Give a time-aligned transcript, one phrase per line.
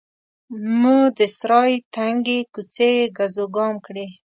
[0.79, 4.07] مو د سرای تنګې کوڅې ګزوګام کړې.